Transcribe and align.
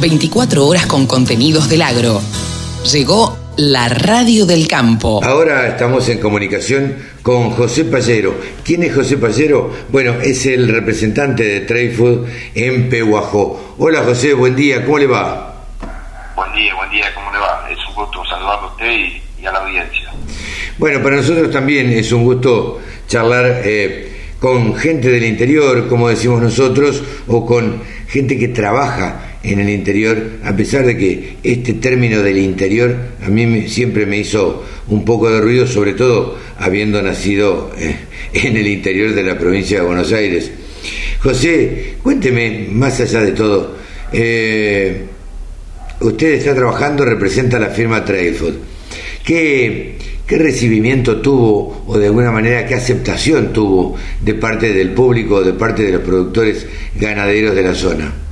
24 0.00 0.66
horas 0.66 0.86
con 0.86 1.06
contenidos 1.06 1.68
del 1.68 1.82
agro. 1.82 2.20
Llegó 2.92 3.36
la 3.56 3.88
radio 3.88 4.44
del 4.44 4.68
campo. 4.68 5.24
Ahora 5.24 5.66
estamos 5.68 6.08
en 6.08 6.20
comunicación 6.20 6.96
con 7.22 7.50
José 7.50 7.84
Pallero. 7.84 8.34
¿Quién 8.62 8.82
es 8.82 8.94
José 8.94 9.16
Pallero? 9.16 9.72
Bueno, 9.88 10.14
es 10.20 10.44
el 10.46 10.68
representante 10.68 11.42
de 11.44 11.60
Trade 11.60 11.90
Food 11.90 12.26
en 12.54 12.88
Pehuajó. 12.90 13.74
Hola 13.78 14.02
José, 14.02 14.34
buen 14.34 14.54
día, 14.54 14.84
¿cómo 14.84 14.98
le 14.98 15.06
va? 15.06 15.64
Buen 16.34 16.52
día, 16.52 16.74
buen 16.74 16.90
día, 16.90 17.06
¿cómo 17.14 17.32
le 17.32 17.38
va? 17.38 17.66
Es 17.70 17.78
un 17.88 17.94
gusto 17.94 18.24
saludarlo 18.26 18.68
a 18.68 18.72
usted 18.72 18.92
y, 19.40 19.46
a 19.46 19.52
la 19.52 19.58
audiencia. 19.60 20.12
Bueno, 20.78 21.02
para 21.02 21.16
nosotros 21.16 21.50
también 21.50 21.90
es 21.90 22.12
un 22.12 22.24
gusto 22.24 22.80
charlar 23.08 23.62
eh, 23.64 24.32
con 24.38 24.76
gente 24.76 25.08
del 25.08 25.24
interior, 25.24 25.88
como 25.88 26.08
decimos 26.08 26.42
nosotros, 26.42 27.02
o 27.28 27.46
con 27.46 27.82
gente 28.08 28.38
que 28.38 28.48
trabaja 28.48 29.25
en 29.46 29.60
el 29.60 29.70
interior, 29.70 30.16
a 30.42 30.56
pesar 30.56 30.84
de 30.84 30.96
que 30.96 31.36
este 31.42 31.74
término 31.74 32.22
del 32.22 32.38
interior 32.38 32.96
a 33.24 33.28
mí 33.28 33.68
siempre 33.68 34.04
me 34.06 34.18
hizo 34.18 34.64
un 34.88 35.04
poco 35.04 35.30
de 35.30 35.40
ruido, 35.40 35.66
sobre 35.66 35.94
todo 35.94 36.36
habiendo 36.58 37.00
nacido 37.02 37.70
eh, 37.78 37.96
en 38.32 38.56
el 38.56 38.66
interior 38.66 39.14
de 39.14 39.22
la 39.22 39.38
provincia 39.38 39.80
de 39.80 39.86
Buenos 39.86 40.12
Aires. 40.12 40.50
José, 41.20 41.94
cuénteme, 42.02 42.68
más 42.70 43.00
allá 43.00 43.20
de 43.20 43.32
todo, 43.32 43.76
eh, 44.12 45.02
usted 46.00 46.34
está 46.34 46.54
trabajando, 46.54 47.04
representa 47.04 47.58
la 47.58 47.68
firma 47.68 48.04
Trailfood. 48.04 48.54
¿Qué, 49.24 49.96
¿Qué 50.26 50.38
recibimiento 50.38 51.20
tuvo 51.20 51.84
o 51.86 51.98
de 51.98 52.06
alguna 52.06 52.32
manera 52.32 52.66
qué 52.66 52.74
aceptación 52.74 53.52
tuvo 53.52 53.96
de 54.20 54.34
parte 54.34 54.72
del 54.72 54.90
público, 54.90 55.42
de 55.42 55.52
parte 55.52 55.84
de 55.84 55.92
los 55.92 56.02
productores 56.02 56.66
ganaderos 56.96 57.54
de 57.54 57.62
la 57.62 57.74
zona? 57.74 58.25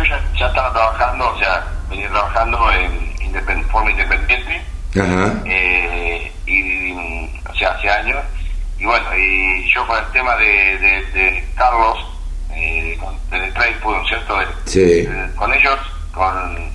No, 0.00 0.04
no, 0.04 0.34
yo 0.34 0.38
ya, 0.38 0.46
estaba 0.46 0.72
trabajando, 0.72 1.30
o 1.30 1.38
sea, 1.38 1.64
venía 1.88 2.08
trabajando 2.08 2.70
en 2.72 3.64
forma 3.68 3.90
independiente. 3.90 4.62
Eh, 4.94 6.32
y, 6.46 6.92
o 7.48 7.54
sea, 7.54 7.70
hace 7.70 7.90
años. 7.90 8.24
Y 8.78 8.84
bueno, 8.84 9.06
y 9.16 9.70
yo 9.72 9.86
con 9.86 9.98
el 9.98 10.10
tema 10.12 10.36
de, 10.36 11.44
Carlos, 11.54 11.98
eh, 12.54 12.98
con, 12.98 13.14
de 13.30 13.52
Trade 13.52 13.76
¿cierto? 14.08 14.38
sí. 14.64 15.08
con 15.36 15.52
ellos, 15.52 15.78
con 16.12 16.70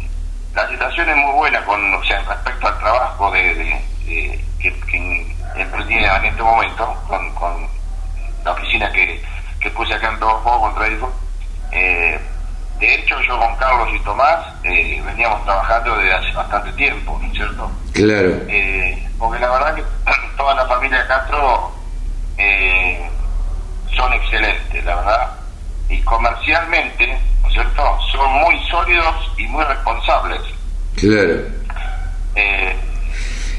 la 0.53 0.69
situación 0.69 1.09
es 1.09 1.17
muy 1.17 1.33
buena, 1.33 1.65
con, 1.65 1.93
o 1.93 2.03
sea, 2.05 2.21
respecto 2.21 2.67
al 2.67 2.77
trabajo 2.79 3.31
de, 3.31 3.81
que, 4.05 4.39
que 4.59 5.35
emprendí 5.55 5.95
en 5.95 6.25
este 6.25 6.43
momento, 6.43 7.03
con, 7.07 7.33
con 7.33 7.67
la 8.43 8.51
oficina 8.51 8.91
que, 8.91 9.21
que 9.59 9.69
puse 9.71 9.93
acá 9.95 10.11
en 10.11 10.19
juego 10.19 10.61
con 10.61 10.75
Trade 10.75 10.99
eh, 11.71 12.19
de 12.79 12.93
hecho, 12.93 13.15
yo 13.21 13.39
con 13.39 13.55
Carlos 13.55 13.87
y 13.93 13.99
Tomás 14.03 14.45
eh, 14.63 15.01
veníamos 15.05 15.43
trabajando 15.45 15.95
desde 15.97 16.13
hace 16.13 16.31
bastante 16.33 16.71
tiempo, 16.73 17.17
¿no 17.21 17.27
es 17.27 17.33
cierto? 17.33 17.71
Claro. 17.93 18.31
Eh, 18.49 19.07
porque 19.17 19.39
la 19.39 19.49
verdad 19.49 19.75
que 19.75 19.83
toda 20.37 20.55
la 20.55 20.65
familia 20.65 21.07
Castro 21.07 21.71
eh, 22.37 23.09
son 23.95 24.11
excelentes, 24.13 24.83
la 24.83 24.95
verdad. 24.95 25.31
Y 25.87 26.01
comercialmente, 26.01 27.17
¿no 27.41 27.47
es 27.47 27.53
cierto? 27.53 27.97
Son 28.11 28.33
muy 28.41 28.59
sólidos 28.69 29.31
y 29.37 29.47
muy 29.47 29.63
responsables. 29.63 30.41
Claro. 30.97 31.33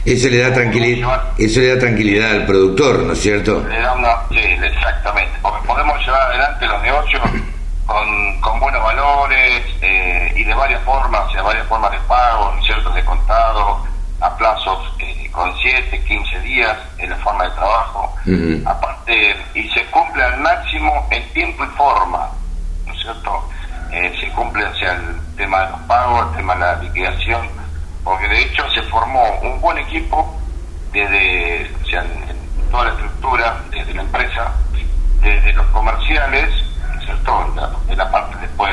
eso 0.04 0.28
le 0.28 0.38
da 0.38 0.52
tranquilidad, 0.52 1.22
eso 1.38 1.60
le 1.60 1.74
da 1.74 1.78
tranquilidad 1.78 2.30
al 2.32 2.46
productor, 2.46 2.98
¿no 3.00 3.12
es 3.14 3.20
cierto? 3.20 3.64
Le 3.66 3.80
da 3.80 3.94
una, 3.94 4.28
sí, 4.28 4.38
exactamente. 4.38 5.38
Porque 5.40 5.66
podemos 5.66 5.98
llevar 6.04 6.20
adelante 6.22 6.66
los 6.66 6.82
negocios 6.82 7.22
con, 7.86 8.40
con 8.40 8.60
buenos 8.60 8.82
valores 8.82 9.64
eh, 9.80 10.32
y 10.36 10.44
de 10.44 10.54
varias 10.54 10.82
formas, 10.82 11.30
sea, 11.32 11.42
varias 11.42 11.66
formas 11.66 11.92
de 11.92 11.98
pago, 12.00 12.52
cierto?, 12.64 12.90
de 12.90 13.04
contado, 13.04 13.86
a 14.20 14.36
plazos 14.36 14.92
eh, 14.98 15.28
con 15.30 15.52
7, 15.58 16.02
15 16.04 16.40
días 16.40 16.76
en 16.98 17.10
la 17.10 17.16
forma 17.16 17.44
de 17.44 17.50
trabajo. 17.50 18.14
Aparte, 18.64 19.36
y 19.54 19.68
se 19.70 19.84
cumple 19.86 20.24
al 20.24 20.40
máximo 20.40 21.06
en 21.10 21.32
tiempo 21.32 21.64
y 21.64 21.68
forma, 21.68 22.28
¿no 22.86 22.92
es 22.92 23.00
cierto? 23.00 23.48
Eh, 23.92 24.12
se 24.20 24.28
cumple, 24.32 24.64
sea, 24.78 24.94
el 24.94 25.36
tema 25.36 25.60
de 25.64 25.70
los 25.70 25.80
pagos, 25.82 26.28
el 26.30 26.36
tema 26.38 26.54
de 26.54 26.60
la 26.60 26.76
liquidación, 26.82 27.48
porque 28.02 28.28
de 28.28 28.42
hecho 28.42 28.68
se 28.70 28.82
formó 28.82 29.22
un 29.42 29.60
buen 29.60 29.78
equipo 29.78 30.34
desde, 30.92 31.70
o 31.82 31.86
sea, 31.86 32.02
en 32.02 32.70
toda 32.70 32.86
la 32.86 32.90
estructura, 32.90 33.62
desde 33.70 33.94
la 33.94 34.02
empresa, 34.02 34.52
desde 35.20 35.52
los 35.52 35.66
comerciales, 35.66 36.50
¿cierto? 37.04 37.46
En 37.88 37.98
la, 37.98 38.10
parte 38.10 38.36
después 38.40 38.70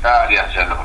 secretaria, 0.00 0.50
sea, 0.52 0.64
los, 0.64 0.78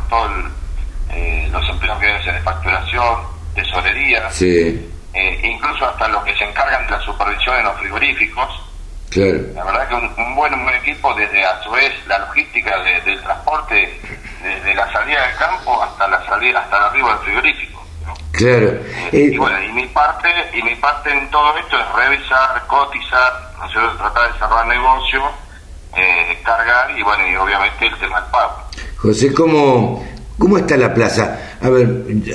eh, 1.11 1.47
los 1.51 1.69
empleos 1.69 1.99
que 1.99 2.05
deben 2.05 2.25
de 2.25 2.41
facturación, 2.41 3.19
tesorería, 3.53 4.29
eh, 4.41 5.41
incluso 5.43 5.87
hasta 5.87 6.07
los 6.09 6.23
que 6.23 6.35
se 6.35 6.43
encargan 6.43 6.85
de 6.85 6.91
la 6.91 6.99
supervisión 7.01 7.57
en 7.57 7.65
los 7.65 7.79
frigoríficos. 7.79 8.61
La 9.15 9.63
verdad 9.63 9.87
que 9.87 9.95
un, 9.95 10.35
buen, 10.35 10.53
un 10.53 10.63
buen 10.65 10.75
equipo 10.75 11.13
desde 11.13 11.45
a 11.45 11.63
su 11.63 11.71
vez 11.71 11.93
la 12.07 12.19
logística 12.19 12.77
del 12.83 13.21
transporte, 13.21 13.97
desde 14.43 14.75
la 14.75 14.91
salida 14.91 15.25
del 15.25 15.37
campo 15.37 15.81
hasta 15.81 16.07
la 16.09 16.25
salida, 16.25 16.59
hasta 16.59 16.87
arriba 16.87 17.09
del 17.11 17.19
frigorífico. 17.19 17.85
Claro. 18.33 18.77
Eh, 19.13 19.29
y 19.31 19.37
bueno, 19.37 19.63
y 19.63 19.71
mi 19.71 19.85
parte, 19.87 20.27
y 20.53 20.61
mi 20.63 20.75
parte 20.75 21.11
en 21.11 21.29
todo 21.31 21.57
esto 21.57 21.79
es 21.79 21.85
revisar, 21.93 22.67
cotizar, 22.67 23.53
¿no? 23.57 23.97
tratar 23.97 24.33
de 24.33 24.39
cerrar 24.39 24.67
negocio 24.67 25.31
eh, 25.95 26.41
cargar 26.43 26.91
y 26.91 27.01
bueno, 27.01 27.25
y 27.25 27.35
obviamente 27.37 27.87
el 27.87 27.97
tema 27.97 28.19
del 28.19 28.29
pago. 28.29 28.64
José, 29.05 29.31
¿cómo, 29.33 30.03
¿cómo 30.39 30.57
está 30.57 30.75
la 30.77 30.91
plaza? 30.91 31.39
A 31.61 31.69
ver, 31.69 31.83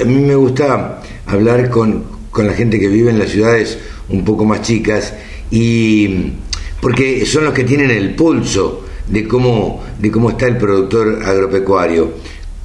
a 0.01 0.05
mí 0.05 0.15
me 0.15 0.37
gusta 0.37 1.01
hablar 1.27 1.69
con, 1.69 2.05
con 2.31 2.47
la 2.47 2.53
gente 2.53 2.79
que 2.79 2.87
vive 2.87 3.11
en 3.11 3.19
las 3.19 3.31
ciudades 3.31 3.77
un 4.09 4.25
poco 4.25 4.45
más 4.45 4.63
chicas 4.63 5.13
y 5.51 6.33
porque 6.81 7.27
son 7.27 7.45
los 7.47 7.55
que 7.55 7.65
tienen 7.65 7.91
el 7.91 8.15
pulso 8.15 8.85
de 9.09 9.27
cómo, 9.27 9.83
de 9.99 10.13
cómo 10.13 10.31
está 10.31 10.47
el 10.47 10.59
productor 10.59 11.25
agropecuario. 11.25 12.13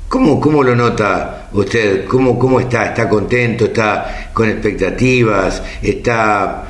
¿Cómo, 0.07 0.39
¿Cómo 0.39 0.61
lo 0.63 0.75
nota 0.75 1.49
usted? 1.53 2.05
¿Cómo, 2.05 2.37
¿Cómo 2.37 2.59
está? 2.59 2.85
¿Está 2.85 3.09
contento? 3.09 3.66
¿Está 3.66 4.29
con 4.33 4.47
expectativas? 4.47 5.63
¿Está, 5.81 6.63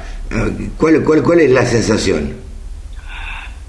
¿cuál, 0.78 1.04
cuál, 1.04 1.22
¿Cuál 1.22 1.42
es 1.42 1.52
la 1.52 1.66
sensación? 1.66 2.46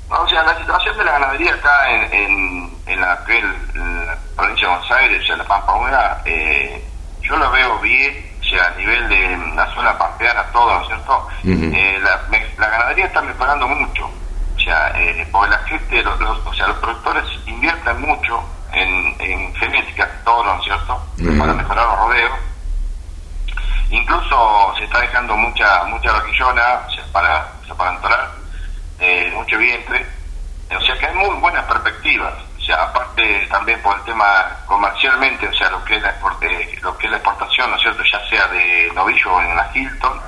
O 0.08 0.28
sea, 0.28 0.44
la 0.44 0.56
situación 0.56 0.96
de 0.98 1.04
la 1.04 1.12
ganadería 1.12 1.54
está 1.56 1.90
en, 1.90 2.12
en, 2.12 2.55
en 2.96 4.06
la, 4.06 4.16
provincia 4.36 4.68
de 4.68 4.74
Buenos 4.74 4.90
Aires, 4.90 5.26
sea, 5.26 5.36
la 5.36 5.44
Pampa 5.44 5.74
Húmeda, 5.74 6.22
eh, 6.24 6.84
yo 7.22 7.36
lo 7.36 7.50
veo 7.50 7.78
bien, 7.80 8.30
o 8.40 8.44
sea, 8.44 8.66
a 8.66 8.78
nivel 8.78 9.08
de 9.08 9.38
la 9.54 9.74
zona 9.74 9.98
pampeana, 9.98 10.44
todo, 10.52 10.74
¿no 10.74 10.82
es 10.82 10.86
cierto? 10.88 11.28
eh, 11.44 11.98
la, 12.02 12.20
la, 12.58 12.68
ganadería 12.68 13.06
está 13.06 13.22
mejorando 13.22 13.68
mucho, 13.68 14.06
o 14.06 14.60
sea, 14.60 14.92
eh, 14.94 15.26
porque 15.30 15.50
la 15.50 15.58
gente, 15.58 16.02
los, 16.02 16.20
o 16.46 16.54
sea, 16.54 16.68
los 16.68 16.78
productores 16.78 17.24
invierten 17.46 18.00
mucho 18.00 18.42
en, 18.72 19.14
en 19.20 19.54
genética, 19.54 20.08
todo, 20.24 20.44
¿no 20.44 20.58
es 20.58 20.64
cierto? 20.64 21.02
Para 21.38 21.54
mejorar 21.54 21.86
los 21.86 21.98
rodeos. 21.98 22.38
Incluso 23.90 24.74
se 24.78 24.84
está 24.84 25.00
dejando 25.00 25.36
mucha 25.36 25.84
mucha 25.84 26.12
vaquillona 26.12 26.80
o 26.88 26.90
sea, 26.90 27.04
para, 27.12 27.48
o 27.62 27.66
sea, 27.66 27.74
para 27.76 27.94
entrar 27.94 28.30
eh, 28.98 29.32
mucho 29.34 29.56
vientre, 29.58 30.04
o 30.76 30.80
sea 30.80 30.98
que 30.98 31.06
hay 31.06 31.14
muy 31.14 31.36
buenas 31.38 31.64
perspectivas, 31.66 32.34
o 32.66 32.68
sea, 32.68 32.82
aparte 32.82 33.46
también 33.48 33.80
por 33.80 33.96
el 33.96 34.02
tema 34.02 34.44
comercialmente, 34.66 35.46
o 35.46 35.54
sea, 35.54 35.70
lo 35.70 35.84
que 35.84 35.94
es 35.94 36.02
la, 36.02 36.16
lo 36.82 36.98
que 36.98 37.06
es 37.06 37.10
la 37.12 37.18
exportación, 37.18 37.70
¿no 37.70 37.76
es 37.76 37.82
cierto?, 37.82 38.02
ya 38.10 38.28
sea 38.28 38.48
de 38.48 38.90
novillo 38.92 39.40
en 39.40 39.54
la 39.54 39.70
Hilton, 39.72 40.20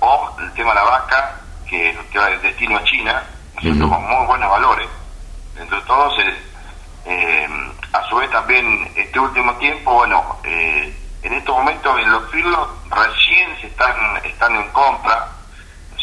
o 0.00 0.36
el 0.40 0.52
tema 0.54 0.70
de 0.70 0.74
la 0.74 0.82
vaca, 0.82 1.36
que, 1.64 1.96
que 2.10 2.18
va 2.18 2.26
del 2.26 2.42
destino 2.42 2.76
a 2.76 2.82
China, 2.82 3.22
¿no 3.62 3.88
con 3.88 4.02
muy 4.04 4.26
buenos 4.26 4.50
valores, 4.50 4.88
dentro 5.54 5.80
de 5.80 5.86
todos, 5.86 6.18
eh, 6.18 6.36
eh, 7.04 7.48
a 7.92 8.02
su 8.08 8.16
vez 8.16 8.32
también 8.32 8.90
este 8.96 9.20
último 9.20 9.54
tiempo, 9.54 9.92
bueno, 9.92 10.40
eh, 10.42 10.92
en 11.22 11.32
estos 11.34 11.56
momentos 11.56 12.00
en 12.00 12.10
los 12.10 12.28
filos 12.32 12.68
recién 12.90 13.60
se 13.60 13.68
están, 13.68 13.94
están 14.24 14.56
en 14.56 14.68
compra, 14.70 15.28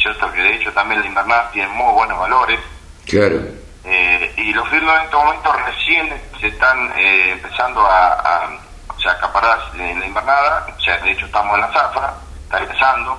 cierto? 0.02 0.32
Que 0.32 0.44
de 0.44 0.56
hecho 0.56 0.72
también 0.72 1.02
la 1.02 1.08
invernada 1.08 1.52
tiene 1.52 1.68
muy 1.74 1.92
buenos 1.92 2.18
valores. 2.18 2.62
Claro. 3.06 3.63
Eh, 3.86 4.34
y 4.38 4.54
los 4.54 4.68
firnos 4.70 4.96
en 4.96 5.04
estos 5.04 5.24
momentos 5.24 5.56
recién 5.66 6.22
se 6.40 6.48
están 6.48 6.92
eh, 6.98 7.32
empezando 7.32 7.86
a, 7.86 8.50
o 8.88 9.00
sea, 9.00 9.12
acaparar 9.12 9.60
en 9.78 10.00
la 10.00 10.06
invernada, 10.06 10.66
o 10.78 10.82
sea, 10.82 10.98
de 11.00 11.12
hecho 11.12 11.26
estamos 11.26 11.56
en 11.56 11.62
la 11.62 11.74
zafra, 11.74 12.14
está 12.44 12.60
empezando. 12.60 13.18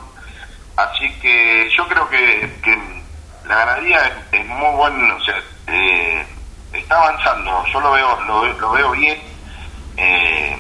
Así 0.76 1.08
que 1.20 1.70
yo 1.76 1.87
creo 1.87 2.08
que, 2.08 2.50
la 3.46 3.56
ganadería 3.56 4.25
es, 4.32 4.46
muy 4.46 4.75
buena, 4.75 5.14
o 5.14 5.20
sea, 5.20 5.37
eh, 5.66 6.26
está 6.72 6.96
avanzando, 6.96 7.64
yo 7.67 7.81
lo 7.81 7.93
veo, 7.93 8.20
lo, 8.22 8.44
lo 8.44 8.70
veo 8.72 8.90
bien. 8.93 9.22
Eh, 9.96 10.58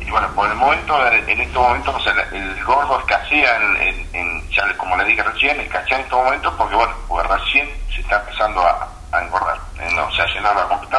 y 0.00 0.10
bueno, 0.10 0.28
por 0.34 0.48
el 0.48 0.56
momento, 0.56 1.06
en 1.08 1.40
estos 1.40 1.62
momentos, 1.62 2.06
el 2.32 2.64
gordo 2.64 2.98
escasea, 3.00 3.56
en, 3.56 4.08
en, 4.12 4.50
ya 4.50 4.76
como 4.76 4.96
le 4.96 5.04
dije 5.04 5.22
recién, 5.22 5.60
escasea 5.60 5.98
en 5.98 6.04
estos 6.04 6.24
momentos 6.24 6.54
porque, 6.56 6.74
bueno, 6.74 6.94
pues 7.08 7.26
recién 7.26 7.70
se 7.94 8.00
está 8.00 8.20
empezando 8.20 8.66
a, 8.66 8.93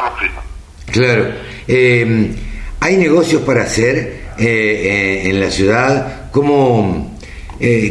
los 0.02 0.18
fritos. 0.18 0.44
Claro. 0.90 1.26
Eh, 1.68 2.34
¿Hay 2.80 2.96
negocios 2.96 3.42
para 3.42 3.62
hacer 3.62 3.96
eh, 4.38 4.44
eh, 4.44 5.30
en 5.30 5.40
la 5.40 5.50
ciudad? 5.50 6.30
¿Cómo, 6.30 7.18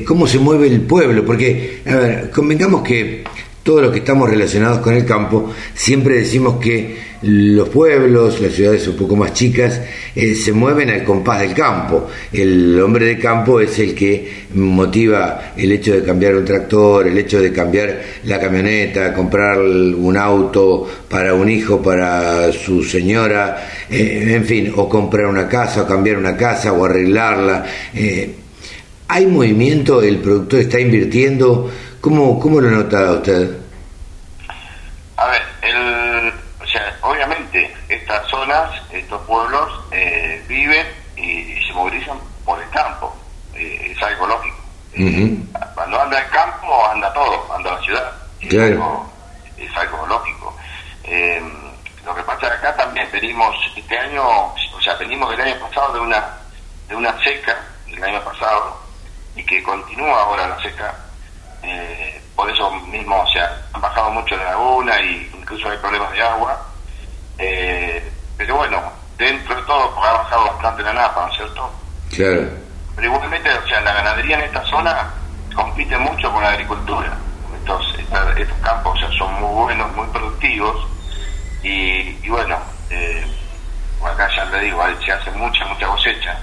¿Cómo 0.07 0.27
se 0.27 0.39
mueve 0.39 0.67
el 0.67 0.81
pueblo? 0.81 1.25
Porque, 1.25 1.81
a 1.87 1.95
ver, 1.95 2.31
convengamos 2.31 2.83
que 2.83 3.23
todos 3.65 3.81
los 3.81 3.91
que 3.91 3.97
estamos 3.97 4.29
relacionados 4.29 4.77
con 4.77 4.93
el 4.93 5.05
campo, 5.05 5.51
siempre 5.73 6.17
decimos 6.17 6.57
que 6.57 6.97
los 7.23 7.67
pueblos, 7.69 8.39
las 8.39 8.53
ciudades 8.53 8.87
un 8.87 8.95
poco 8.95 9.15
más 9.15 9.33
chicas, 9.33 9.81
eh, 10.15 10.35
se 10.35 10.53
mueven 10.53 10.91
al 10.91 11.03
compás 11.03 11.39
del 11.39 11.55
campo. 11.55 12.07
El 12.31 12.79
hombre 12.79 13.07
de 13.07 13.17
campo 13.17 13.59
es 13.59 13.79
el 13.79 13.95
que 13.95 14.45
motiva 14.53 15.53
el 15.57 15.71
hecho 15.71 15.93
de 15.95 16.03
cambiar 16.03 16.35
un 16.35 16.45
tractor, 16.45 17.07
el 17.07 17.17
hecho 17.17 17.41
de 17.41 17.51
cambiar 17.51 18.01
la 18.25 18.39
camioneta, 18.39 19.11
comprar 19.11 19.59
un 19.59 20.15
auto 20.15 20.87
para 21.09 21.33
un 21.33 21.49
hijo, 21.49 21.81
para 21.81 22.51
su 22.51 22.83
señora, 22.83 23.67
eh, 23.89 24.27
en 24.29 24.45
fin, 24.45 24.71
o 24.75 24.87
comprar 24.87 25.25
una 25.25 25.47
casa, 25.47 25.81
o 25.81 25.87
cambiar 25.87 26.17
una 26.17 26.37
casa, 26.37 26.71
o 26.71 26.85
arreglarla. 26.85 27.65
Eh, 27.95 28.29
¿Hay 29.07 29.25
movimiento? 29.25 30.03
¿El 30.03 30.17
productor 30.17 30.59
está 30.59 30.79
invirtiendo? 30.79 31.71
¿Cómo, 32.05 32.39
cómo 32.39 32.61
lo 32.61 32.69
nota 32.69 33.13
usted? 33.13 33.57
A 35.17 35.25
ver, 35.25 35.41
el, 35.63 36.31
o 36.61 36.67
sea, 36.67 36.95
obviamente 37.01 37.75
estas 37.89 38.27
zonas, 38.27 38.79
estos 38.91 39.19
pueblos 39.23 39.81
eh, 39.89 40.45
viven 40.47 40.85
y, 41.17 41.59
se 41.65 41.73
movilizan 41.73 42.19
por 42.45 42.61
el 42.61 42.69
campo, 42.69 43.11
eh, 43.55 43.91
es 43.91 44.03
algo 44.03 44.27
lógico. 44.27 44.55
Cuando 45.73 45.99
anda 45.99 46.19
el 46.19 46.29
campo, 46.29 46.87
anda 46.91 47.11
todo, 47.11 47.51
anda 47.51 47.71
la 47.71 47.81
ciudad. 47.81 48.11
Claro. 48.49 49.09
Es 49.57 49.75
algo, 49.75 50.05
lógico. 50.05 50.55
Eh, 51.05 51.41
lo 52.05 52.13
que 52.13 52.21
pasa 52.21 52.45
acá 52.53 52.75
también 52.75 53.09
venimos, 53.11 53.55
este 53.75 53.97
año, 53.97 54.23
o 54.23 54.81
sea, 54.83 54.93
venimos 54.97 55.31
del 55.31 55.41
año 55.41 55.59
pasado 55.59 55.93
de 55.93 55.99
una, 56.01 56.23
de 56.87 56.95
una 56.95 57.23
seca, 57.23 57.57
del 57.87 58.03
año 58.03 58.23
pasado, 58.23 58.79
y 59.35 59.43
que 59.43 59.63
continúa 59.63 60.21
ahora 60.21 60.49
la 60.49 60.61
seca 60.61 60.93
eh, 61.67 62.21
por 62.35 62.49
eso 62.49 62.69
mismo, 62.87 63.21
o 63.21 63.27
sea, 63.27 63.49
han 63.73 63.81
bajado 63.81 64.11
mucho 64.11 64.35
la 64.37 64.45
laguna 64.45 65.01
y 65.01 65.31
incluso 65.33 65.69
hay 65.69 65.77
problemas 65.77 66.11
de 66.11 66.21
agua. 66.21 66.65
Eh, 67.37 68.11
pero 68.37 68.57
bueno, 68.57 68.81
dentro 69.17 69.55
de 69.55 69.61
todo, 69.63 70.03
ha 70.03 70.13
bajado 70.13 70.45
bastante 70.45 70.83
la 70.83 70.93
napa, 70.93 71.25
¿no 71.25 71.31
es 71.31 71.37
cierto? 71.37 71.71
Claro. 72.15 72.49
Pero 72.95 73.07
igualmente, 73.07 73.49
o 73.49 73.67
sea, 73.67 73.81
la 73.81 73.93
ganadería 73.93 74.37
en 74.37 74.45
esta 74.45 74.63
zona 74.65 75.11
compite 75.55 75.97
mucho 75.97 76.31
con 76.31 76.43
la 76.43 76.49
agricultura. 76.49 77.17
Estos, 77.57 77.95
estos 78.37 78.57
campos 78.59 78.95
o 78.95 78.99
sea, 78.99 79.17
son 79.17 79.33
muy 79.41 79.63
buenos, 79.63 79.95
muy 79.95 80.07
productivos 80.07 80.87
y, 81.63 82.29
bueno, 82.29 82.59
eh, 82.89 83.25
acá 84.05 84.29
ya 84.35 84.45
le 84.45 84.61
digo, 84.61 84.83
se 85.03 85.11
hace 85.11 85.31
mucha, 85.31 85.65
mucha 85.65 85.87
cosecha 85.87 86.39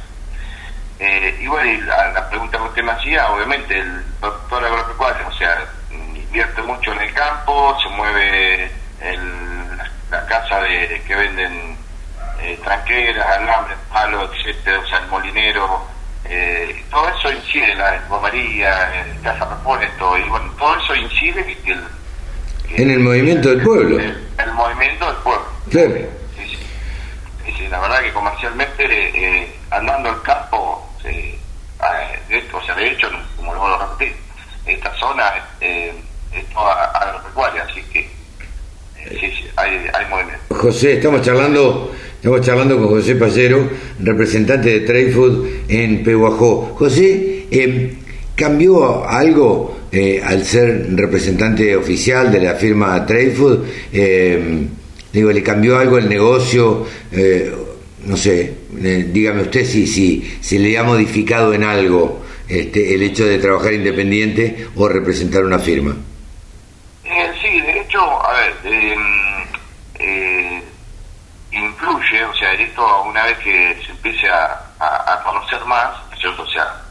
eh, 1.05 1.37
y 1.41 1.49
bueno, 1.49 1.85
la, 1.87 2.29
pregunta 2.29 2.59
que 2.59 2.65
usted 2.65 2.83
me 2.85 2.93
hacía, 2.93 3.29
obviamente 3.33 3.77
el 3.77 4.05
doctor 4.21 4.65
agropecuario, 4.65 5.27
o 5.27 5.33
sea, 5.33 5.67
invierte 5.91 6.63
mucho 6.63 6.93
en 6.93 7.01
el 7.01 7.13
campo, 7.13 7.77
se 7.83 7.89
mueve 7.89 8.71
el, 9.01 9.79
la, 10.13 10.27
casa 10.27 10.61
de 10.61 11.03
que 11.05 11.17
venden 11.17 11.77
eh, 12.41 12.57
tranqueras, 12.63 13.27
alambres, 13.27 13.77
palos, 13.93 14.31
etcétera, 14.33 14.79
o 14.79 14.87
sea, 14.87 14.99
el 14.99 15.09
molinero, 15.09 15.85
eh, 16.25 16.85
todo 16.89 17.09
eso 17.09 17.33
incide, 17.33 17.75
la 17.75 18.01
bombardía, 18.09 19.03
el 19.03 19.21
casa 19.23 19.45
repuesto, 19.45 20.17
y 20.19 20.23
bueno, 20.29 20.53
todo 20.57 20.77
eso 20.77 20.95
incide 20.95 21.45
que, 21.65 21.73
el, 21.73 21.83
en 22.77 22.91
el 22.93 23.01
movimiento 23.01 23.49
del 23.49 23.63
pueblo. 23.63 23.99
El, 23.99 24.53
movimiento 24.53 25.07
del 25.07 25.17
pueblo. 25.17 25.47
Claro. 25.69 25.95
Sí, 26.37 26.59
sí. 27.57 27.69
la 27.69 27.81
verdad 27.81 28.03
que 28.03 28.13
comercialmente, 28.13 28.85
eh, 28.85 29.53
andando 29.73 30.11
el 30.11 30.23
campo, 30.23 30.82
eh, 31.05 31.39
de, 32.29 32.43
o 32.53 32.65
sea, 32.65 32.75
de 32.75 32.89
hecho, 32.89 33.09
como 33.37 33.53
lo 33.53 33.61
vuelvo 33.61 33.77
a 33.77 33.91
repetir, 33.91 34.15
esta 34.67 34.95
zona 34.97 35.25
eh, 35.61 35.93
es 36.33 36.47
toda 36.51 36.85
agropecuaria, 36.93 37.65
así 37.65 37.83
que 37.93 38.01
eh, 38.01 39.19
sí, 39.21 39.27
sí, 39.27 39.45
hay, 39.57 39.77
hay 39.93 40.07
movimiento. 40.09 40.55
José, 40.55 40.95
estamos 40.95 41.23
charlando, 41.23 41.93
estamos 42.15 42.41
charlando 42.41 42.79
con 42.79 42.89
José 42.89 43.17
Pallero, 43.17 43.69
representante 44.01 44.71
de 44.71 44.81
Trade 44.81 45.13
Food 45.13 45.49
en 45.69 46.05
Pehuajó. 46.05 46.75
José, 46.77 47.47
eh, 47.51 47.95
¿cambió 48.37 49.09
algo 49.09 49.79
al 50.25 50.45
ser 50.47 50.87
representante 50.97 51.77
oficial 51.77 52.33
de 52.33 52.41
la 52.41 52.55
firma 52.55 53.05
Trade 53.05 53.31
Food? 53.33 53.67
digo, 55.13 55.31
¿le 55.31 55.43
cambió 55.43 55.79
algo 55.79 55.99
el 55.99 56.09
negocio? 56.09 56.87
No 58.05 58.17
sé, 58.17 58.57
eh, 58.79 59.07
dígame 59.09 59.43
usted 59.43 59.65
si, 59.65 59.87
si, 59.87 60.39
si 60.41 60.59
le 60.59 60.77
ha 60.79 60.83
modificado 60.83 61.55
en 61.55 61.65
algo 61.65 62.25
este, 62.49 62.95
el 62.95 63.03
hecho 63.03 63.25
de 63.25 63.39
trabajar 63.39 63.73
independiente 63.73 64.69
o 64.77 64.89
representar 64.89 65.45
una 65.45 65.59
firma. 65.59 65.95
Eh, 67.05 67.33
sí, 67.41 67.61
de 67.61 67.81
hecho, 67.81 68.01
a 68.01 68.33
ver, 68.33 68.55
em, 68.65 69.45
eh, 69.99 70.63
influye, 71.53 72.25
o 72.25 72.35
sea, 72.35 72.53
esto 72.55 73.05
una 73.05 73.25
vez 73.25 73.39
que 73.39 73.83
se 73.85 73.93
empiece 73.93 74.29
a, 74.29 74.59
conocer 75.25 75.65
más, 75.65 75.95
¿cierto? 76.21 76.43
O 76.43 76.49
sea, 76.49 76.83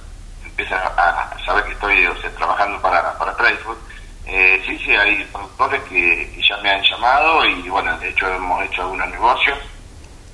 empieza 0.46 0.78
a, 0.78 1.38
saber 1.46 1.66
que 1.66 1.74
estoy 1.74 2.06
o 2.06 2.22
sea, 2.22 2.30
trabajando 2.31 2.81
para, 2.81 3.18
para 3.18 3.36
Trifood, 3.36 3.78
eh, 4.25 4.62
sí, 4.66 4.78
sí, 4.86 4.92
hay 4.96 5.24
productores 5.25 5.81
que 5.84 6.42
ya 6.48 6.58
me 6.58 6.72
han 6.72 6.84
llamado 6.84 7.46
y 7.46 7.68
bueno, 7.68 7.98
de 8.00 8.10
hecho 8.10 8.28
hemos 8.34 8.63
hecho 8.63 8.84
algunos 8.84 9.10
negocios 9.10 9.58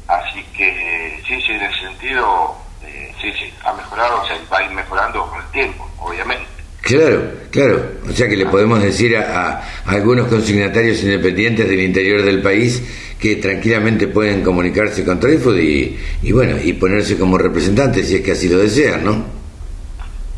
Así 0.08 0.44
que 0.56 1.22
sí, 1.28 1.42
sí, 1.42 1.52
en 1.52 1.62
ese 1.62 1.80
sentido, 1.80 2.56
eh, 2.84 3.12
sí, 3.22 3.32
sí, 3.34 3.54
ha 3.64 3.74
mejorado, 3.74 4.22
o 4.22 4.26
sea, 4.26 4.38
va 4.52 4.60
a 4.60 4.64
ir 4.64 4.72
mejorando 4.72 5.28
con 5.28 5.42
el 5.42 5.48
tiempo, 5.52 5.90
obviamente. 6.00 6.46
Claro, 6.82 7.22
claro. 7.52 7.92
O 8.08 8.14
sea 8.14 8.30
que 8.30 8.38
le 8.38 8.46
podemos 8.46 8.82
decir 8.82 9.18
a, 9.18 9.62
algunos 9.86 10.28
consignatarios 10.28 11.04
independientes 11.04 11.68
del 11.68 11.82
interior 11.82 12.22
del 12.22 12.42
país 12.42 12.82
que 13.20 13.36
tranquilamente 13.36 14.08
pueden 14.08 14.42
comunicarse 14.42 15.04
con 15.04 15.20
Trifood 15.20 15.58
y, 15.58 16.00
y 16.22 16.32
bueno, 16.32 16.56
y 16.64 16.72
ponerse 16.74 17.18
como 17.18 17.38
representantes 17.38 18.08
si 18.08 18.16
es 18.16 18.22
que 18.22 18.32
así 18.32 18.48
lo 18.48 18.60
desean, 18.60 19.04
¿no? 19.04 19.26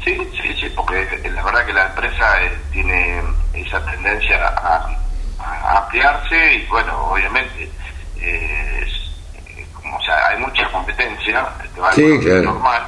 Sí, 0.04 0.18
sí, 0.42 0.54
sí, 0.60 0.72
porque 0.76 1.06
la 1.32 1.44
verdad 1.44 1.66
que 1.68 1.74
la 1.74 1.88
empresa 1.88 2.44
eh, 2.44 2.52
tiene 2.72 3.22
esa 3.54 3.86
tendencia 3.86 4.48
a, 4.48 4.96
ampliarse 5.78 6.56
y 6.56 6.66
bueno, 6.66 7.12
obviamente 7.12 7.70
eh, 8.22 8.69
hay 10.30 10.38
mucha 10.38 10.72
competencia, 10.72 11.48
este, 11.64 12.38
es 12.38 12.44
normal, 12.44 12.84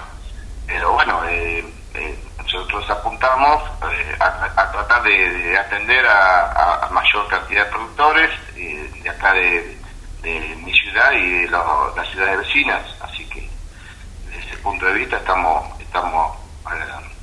pero 0.68 0.94
bueno, 0.94 1.24
eh, 1.28 1.66
eh, 1.96 2.20
nosotros 2.38 2.88
apuntamos 2.90 3.64
eh, 3.92 4.16
a, 4.20 4.72
tratar 4.72 5.04
de, 5.04 5.58
atender 5.58 6.06
a, 6.08 6.88
mayor 6.92 7.28
cantidad 7.30 7.66
de 7.66 7.72
productores 7.72 8.30
de 8.54 9.10
acá 9.10 9.34
de, 9.34 9.78
mi 10.64 10.72
ciudad 10.74 11.12
y 11.14 11.44
de 11.44 11.50
las 11.50 12.08
ciudades 12.12 12.38
vecinas, 12.40 12.82
así 13.02 13.26
que 13.26 13.50
desde 14.28 14.48
ese 14.48 14.58
punto 14.58 14.86
de 14.86 14.94
vista 14.94 15.18
estamos 15.18 15.80
estamos 15.80 16.38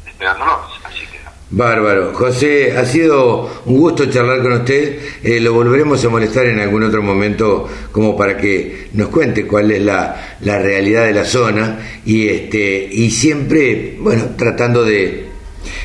esperándolos, 0.05 0.81
así 0.85 1.07
que 1.07 1.18
Bárbaro. 1.51 2.13
José, 2.13 2.77
ha 2.77 2.85
sido 2.85 3.63
un 3.65 3.79
gusto 3.79 4.07
charlar 4.07 4.43
con 4.43 4.53
usted. 4.53 4.99
Eh, 5.23 5.41
lo 5.41 5.55
volveremos 5.55 6.05
a 6.05 6.09
molestar 6.09 6.47
en 6.47 6.61
algún 6.61 6.83
otro 6.83 7.03
momento 7.03 7.67
como 7.91 8.17
para 8.17 8.37
que 8.37 8.89
nos 8.93 9.09
cuente 9.09 9.47
cuál 9.47 9.71
es 9.71 9.83
la, 9.83 10.37
la 10.41 10.59
realidad 10.59 11.07
de 11.07 11.15
la 11.15 11.25
zona 11.25 11.79
y, 12.05 12.29
este, 12.29 12.89
y 12.93 13.11
siempre, 13.11 13.97
bueno, 13.99 14.31
tratando 14.37 14.85
de, 14.85 15.25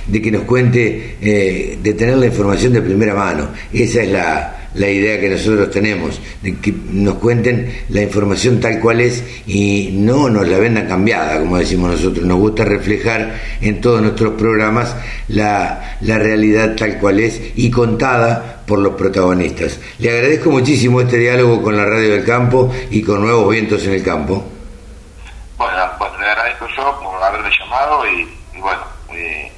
de 0.07 0.21
que 0.21 0.31
nos 0.31 0.43
cuente, 0.43 1.15
eh, 1.21 1.77
de 1.81 1.93
tener 1.93 2.17
la 2.17 2.25
información 2.25 2.73
de 2.73 2.81
primera 2.81 3.13
mano. 3.13 3.49
Esa 3.71 4.03
es 4.03 4.09
la, 4.09 4.62
la 4.75 4.87
idea 4.87 5.19
que 5.19 5.29
nosotros 5.29 5.71
tenemos, 5.71 6.19
de 6.41 6.57
que 6.59 6.73
nos 6.91 7.15
cuenten 7.15 7.83
la 7.89 8.01
información 8.01 8.59
tal 8.59 8.79
cual 8.79 9.01
es 9.01 9.23
y 9.47 9.91
no 9.93 10.29
nos 10.29 10.47
la 10.47 10.57
vendan 10.57 10.87
cambiada, 10.87 11.39
como 11.39 11.57
decimos 11.57 11.91
nosotros. 11.91 12.25
Nos 12.25 12.37
gusta 12.37 12.65
reflejar 12.65 13.39
en 13.61 13.81
todos 13.81 14.01
nuestros 14.01 14.33
programas 14.33 14.95
la, 15.27 15.97
la 16.01 16.17
realidad 16.17 16.75
tal 16.75 16.97
cual 16.97 17.19
es 17.19 17.41
y 17.55 17.69
contada 17.69 18.63
por 18.65 18.79
los 18.79 18.93
protagonistas. 18.93 19.79
Le 19.99 20.09
agradezco 20.09 20.49
muchísimo 20.49 21.01
este 21.01 21.17
diálogo 21.17 21.61
con 21.61 21.77
la 21.77 21.85
Radio 21.85 22.11
del 22.11 22.25
Campo 22.25 22.73
y 22.89 23.01
con 23.03 23.21
Nuevos 23.21 23.49
Vientos 23.49 23.85
en 23.85 23.93
el 23.93 24.03
Campo. 24.03 24.43
Bueno, 25.57 25.75
le 26.19 26.25
agradezco 26.29 26.67
yo 26.75 26.99
por 27.01 27.21
haberme 27.21 27.49
llamado 27.59 28.07
y, 28.07 28.27
bueno, 28.59 28.81
eh, 29.13 29.51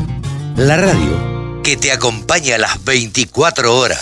La 0.57 0.77
radio 0.77 1.61
que 1.63 1.77
te 1.77 1.91
acompaña 1.91 2.55
a 2.55 2.57
las 2.57 2.83
24 2.83 3.77
horas. 3.77 3.99